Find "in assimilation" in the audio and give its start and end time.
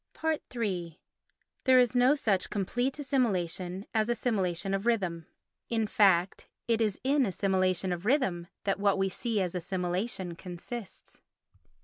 7.03-7.93